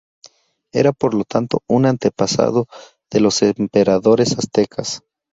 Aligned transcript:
Era 0.73 0.93
por 0.93 1.13
lo 1.13 1.25
tanto 1.25 1.59
un 1.69 1.85
antepasado 1.85 2.65
de 3.11 3.19
los 3.19 3.39
emperadores 3.43 4.35
aztecas. 4.35 5.03